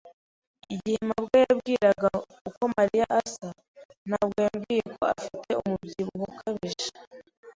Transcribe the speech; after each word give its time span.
Igihe 0.73 0.99
mabwa 1.09 1.35
yambwiraga 1.43 2.09
uko 2.49 2.63
Mariya 2.75 3.05
asa, 3.21 3.47
ntabwo 4.07 4.37
yambwiye 4.45 4.83
ko 4.97 5.03
afite 5.15 5.51
umubyibuho 5.61 6.25
ukabije. 6.33 6.89